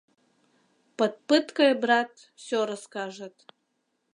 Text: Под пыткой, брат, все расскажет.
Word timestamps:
Под 0.97 1.13
пыткой, 1.27 1.71
брат, 1.83 2.11
все 2.39 2.57
расскажет. 2.69 3.35